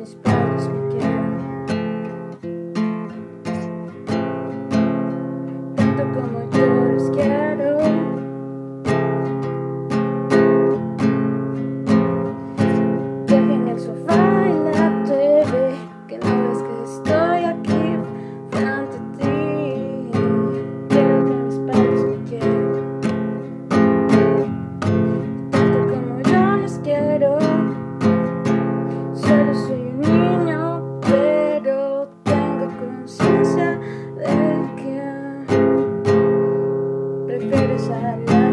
[0.00, 0.29] mis
[37.90, 38.49] sana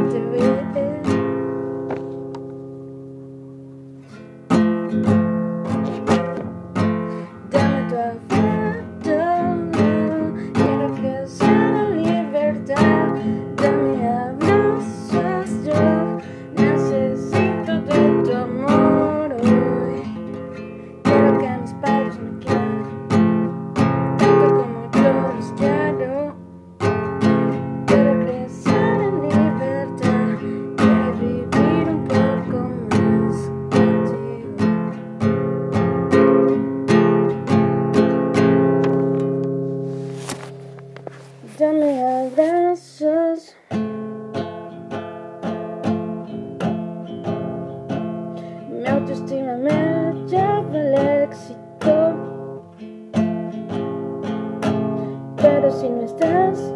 [55.69, 56.73] Si no estás,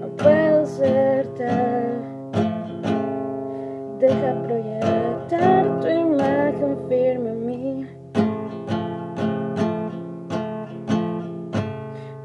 [0.00, 2.00] no puedo ser tal.
[3.98, 7.86] Deja proyectar tu imagen firme en mí.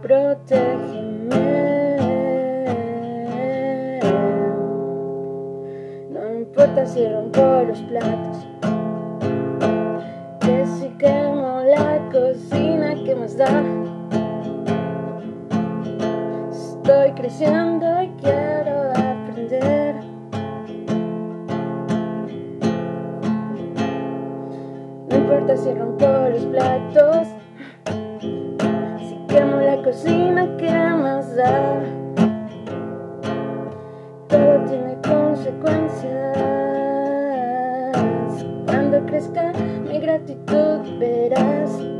[0.03, 1.97] Protégeme.
[6.11, 8.47] No importa si rompo los platos.
[10.41, 13.63] Que si quemo la cocina, ¿qué más da?
[16.91, 19.95] Estoy creciendo y quiero aprender.
[25.09, 27.27] No importa si rompo los platos.
[29.07, 31.79] Si quemo la cocina, ¿qué más da?
[34.27, 36.37] Todo tiene consecuencias.
[38.65, 39.53] Cuando crezca
[39.87, 41.90] mi gratitud verás.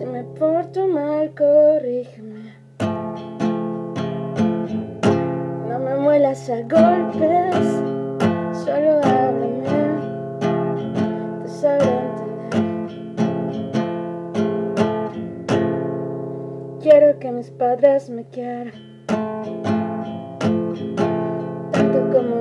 [0.00, 2.54] Si me porto mal, corrígeme.
[5.68, 7.66] No me muelas a golpes,
[8.64, 9.68] solo háblame.
[11.42, 12.64] Te sabré entender.
[16.80, 18.72] Quiero que mis padres me quieran,
[21.72, 22.39] tanto como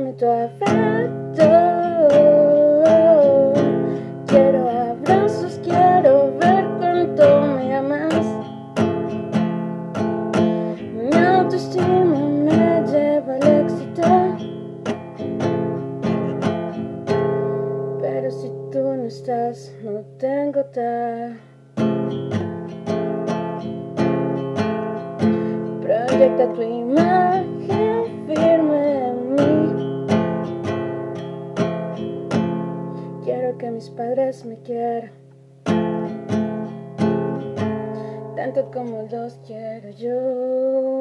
[0.00, 1.46] Dame tu afecto.
[4.26, 8.24] Quiero abrazos, quiero ver cuánto me amas.
[10.94, 14.36] Mi autoestima me lleva al éxito.
[18.00, 21.49] Pero si tú no estás, no tengo tal.
[34.00, 35.10] Padres me quieran.
[38.34, 40.99] Tanto como los quiero yo.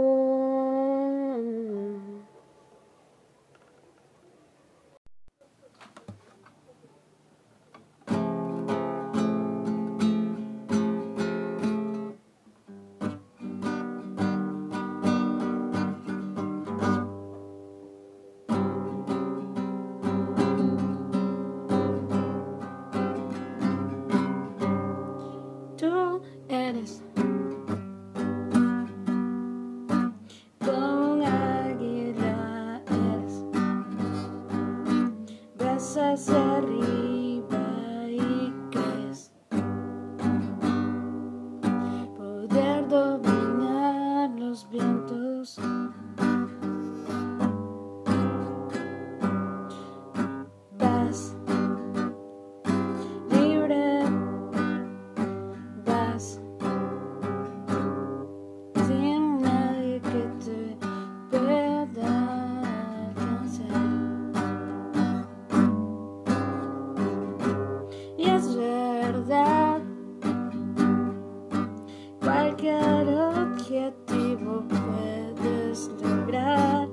[72.30, 76.88] Cualquier objetivo puedes lograr.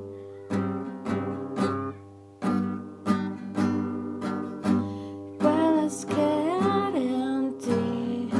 [5.38, 8.30] Puedes crear en ti.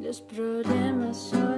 [0.00, 1.53] Los problemas solo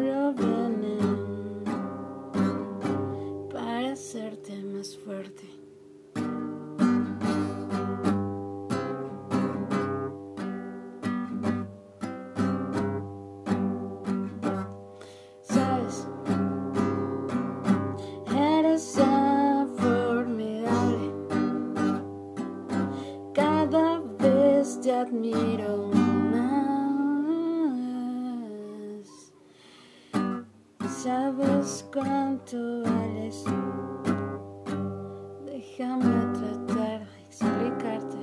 [35.44, 38.18] Déjame tratar de explicarte.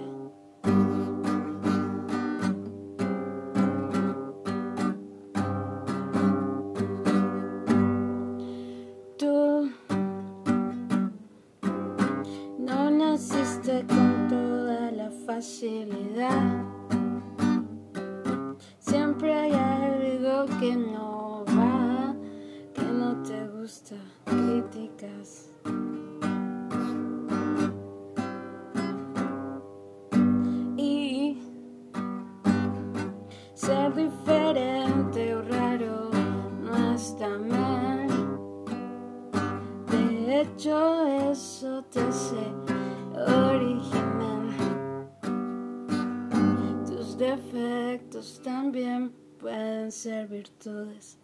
[9.18, 9.72] Tú
[12.60, 16.66] no naciste con toda la facilidad.
[18.80, 21.13] Siempre hay algo que no
[30.78, 31.38] Y
[33.54, 36.10] ser diferente o raro
[36.62, 38.08] no está mal.
[39.90, 42.44] De hecho, eso te hace
[43.16, 44.50] original.
[46.86, 51.18] Tus defectos también pueden ser virtudes.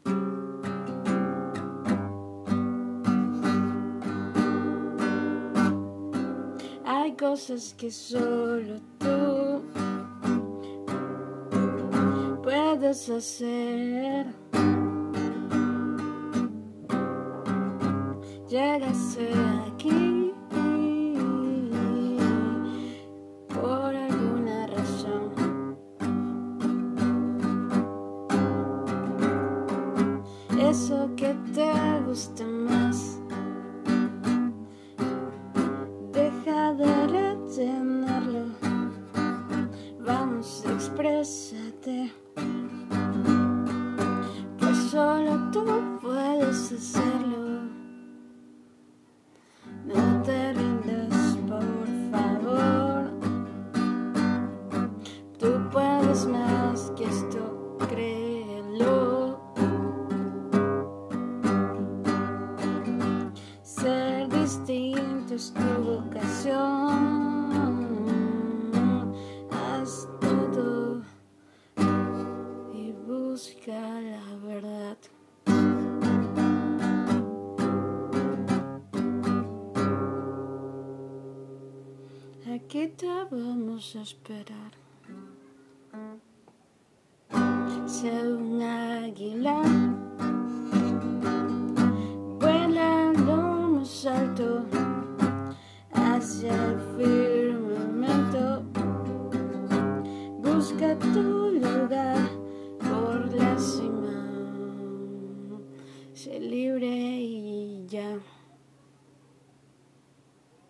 [7.20, 9.62] Cosas que solo tú
[12.42, 14.28] puedes hacer.
[18.48, 19.34] Llegaste
[19.68, 20.34] aquí
[23.54, 25.78] por alguna razón.
[30.58, 33.19] Eso que te gusta más.
[64.50, 66.58] Distinto es tu vocación.
[69.52, 71.04] Haz todo
[72.74, 74.98] y busca la verdad.
[82.56, 84.72] Aquí te vamos a esperar.
[87.86, 89.99] Sé un águila